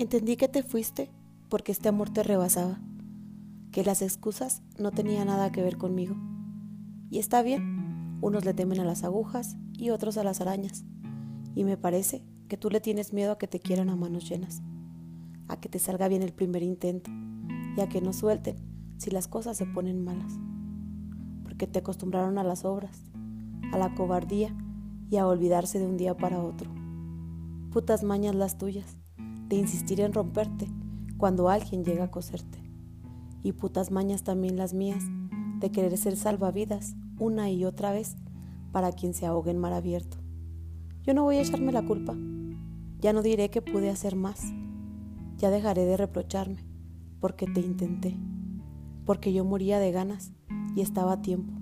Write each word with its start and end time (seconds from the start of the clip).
Entendí 0.00 0.38
que 0.38 0.48
te 0.48 0.62
fuiste 0.62 1.10
porque 1.50 1.72
este 1.72 1.90
amor 1.90 2.08
te 2.08 2.22
rebasaba, 2.22 2.80
que 3.70 3.84
las 3.84 4.00
excusas 4.00 4.62
no 4.78 4.92
tenían 4.92 5.26
nada 5.26 5.52
que 5.52 5.62
ver 5.62 5.76
conmigo. 5.76 6.16
Y 7.10 7.18
está 7.18 7.42
bien, 7.42 8.18
unos 8.22 8.46
le 8.46 8.54
temen 8.54 8.80
a 8.80 8.84
las 8.86 9.04
agujas 9.04 9.58
y 9.76 9.90
otros 9.90 10.16
a 10.16 10.24
las 10.24 10.40
arañas. 10.40 10.86
Y 11.54 11.64
me 11.64 11.76
parece 11.76 12.24
que 12.48 12.56
tú 12.56 12.70
le 12.70 12.80
tienes 12.80 13.12
miedo 13.12 13.32
a 13.32 13.36
que 13.38 13.46
te 13.46 13.60
quieran 13.60 13.90
a 13.90 13.96
manos 13.96 14.26
llenas, 14.26 14.62
a 15.48 15.60
que 15.60 15.68
te 15.68 15.78
salga 15.78 16.08
bien 16.08 16.22
el 16.22 16.32
primer 16.32 16.62
intento 16.62 17.10
y 17.76 17.82
a 17.82 17.88
que 17.90 18.00
no 18.00 18.14
suelten 18.14 18.56
si 18.96 19.10
las 19.10 19.28
cosas 19.28 19.58
se 19.58 19.66
ponen 19.66 20.02
malas. 20.02 20.32
Porque 21.42 21.66
te 21.66 21.80
acostumbraron 21.80 22.38
a 22.38 22.42
las 22.42 22.64
obras, 22.64 23.02
a 23.70 23.76
la 23.76 23.94
cobardía 23.94 24.56
y 25.10 25.18
a 25.18 25.26
olvidarse 25.26 25.78
de 25.78 25.86
un 25.86 25.98
día 25.98 26.16
para 26.16 26.42
otro. 26.42 26.70
Putas 27.70 28.02
mañas 28.02 28.34
las 28.34 28.56
tuyas 28.56 28.99
de 29.50 29.56
insistir 29.56 30.00
en 30.00 30.14
romperte 30.14 30.68
cuando 31.18 31.50
alguien 31.50 31.84
llega 31.84 32.04
a 32.04 32.10
coserte. 32.10 32.62
Y 33.42 33.52
putas 33.52 33.90
mañas 33.90 34.22
también 34.22 34.56
las 34.56 34.72
mías 34.72 35.04
de 35.58 35.70
querer 35.70 35.98
ser 35.98 36.16
salvavidas 36.16 36.94
una 37.18 37.50
y 37.50 37.64
otra 37.64 37.92
vez 37.92 38.16
para 38.72 38.92
quien 38.92 39.12
se 39.12 39.26
ahogue 39.26 39.50
en 39.50 39.58
mar 39.58 39.72
abierto. 39.72 40.18
Yo 41.02 41.14
no 41.14 41.24
voy 41.24 41.36
a 41.36 41.42
echarme 41.42 41.72
la 41.72 41.84
culpa. 41.84 42.16
Ya 43.00 43.12
no 43.12 43.22
diré 43.22 43.50
que 43.50 43.60
pude 43.60 43.90
hacer 43.90 44.14
más. 44.14 44.40
Ya 45.36 45.50
dejaré 45.50 45.84
de 45.84 45.96
reprocharme 45.96 46.64
porque 47.18 47.46
te 47.46 47.60
intenté. 47.60 48.16
Porque 49.04 49.32
yo 49.32 49.44
moría 49.44 49.80
de 49.80 49.90
ganas 49.90 50.32
y 50.76 50.80
estaba 50.80 51.14
a 51.14 51.22
tiempo. 51.22 51.52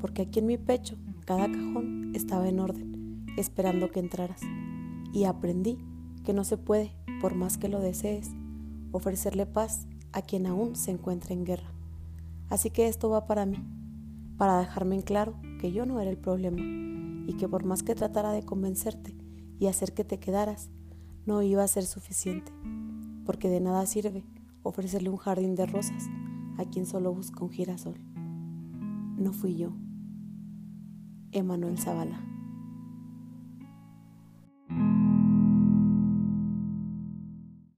Porque 0.00 0.22
aquí 0.22 0.38
en 0.38 0.46
mi 0.46 0.56
pecho 0.56 0.96
cada 1.24 1.50
cajón 1.50 2.12
estaba 2.14 2.48
en 2.48 2.60
orden, 2.60 3.26
esperando 3.36 3.90
que 3.90 3.98
entraras. 3.98 4.40
Y 5.12 5.24
aprendí 5.24 5.78
que 6.24 6.32
no 6.32 6.44
se 6.44 6.58
puede 6.58 6.92
por 7.24 7.36
más 7.36 7.56
que 7.56 7.70
lo 7.70 7.80
desees, 7.80 8.32
ofrecerle 8.92 9.46
paz 9.46 9.86
a 10.12 10.20
quien 10.20 10.44
aún 10.44 10.76
se 10.76 10.90
encuentra 10.90 11.32
en 11.32 11.46
guerra. 11.46 11.72
Así 12.50 12.68
que 12.68 12.86
esto 12.86 13.08
va 13.08 13.26
para 13.26 13.46
mí, 13.46 13.64
para 14.36 14.58
dejarme 14.58 14.96
en 14.96 15.00
claro 15.00 15.34
que 15.58 15.72
yo 15.72 15.86
no 15.86 15.98
era 16.00 16.10
el 16.10 16.18
problema 16.18 16.60
y 17.26 17.34
que 17.38 17.48
por 17.48 17.64
más 17.64 17.82
que 17.82 17.94
tratara 17.94 18.30
de 18.32 18.42
convencerte 18.42 19.16
y 19.58 19.68
hacer 19.68 19.94
que 19.94 20.04
te 20.04 20.18
quedaras, 20.18 20.68
no 21.24 21.40
iba 21.40 21.64
a 21.64 21.66
ser 21.66 21.86
suficiente, 21.86 22.52
porque 23.24 23.48
de 23.48 23.60
nada 23.60 23.86
sirve 23.86 24.26
ofrecerle 24.62 25.08
un 25.08 25.16
jardín 25.16 25.54
de 25.54 25.64
rosas 25.64 26.04
a 26.58 26.66
quien 26.66 26.84
solo 26.84 27.14
busca 27.14 27.42
un 27.42 27.50
girasol. 27.50 27.98
No 29.16 29.32
fui 29.32 29.56
yo. 29.56 29.72
Emanuel 31.32 31.78
Zavala. 31.78 32.33